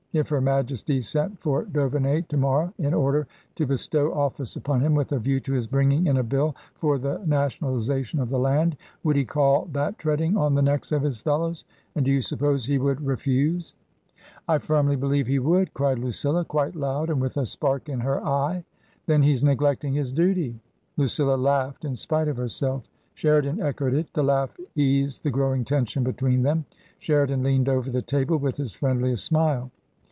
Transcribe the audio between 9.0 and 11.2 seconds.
would he call that treading on the necks of